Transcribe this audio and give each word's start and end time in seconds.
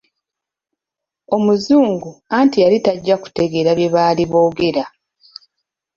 Omuzungu, 1.35 2.09
anti 2.37 2.57
yali 2.63 2.77
tajja 2.85 3.15
kutegeera 3.23 3.71
bye 3.77 3.87
baali 3.95 4.23
boogera. 4.31 4.83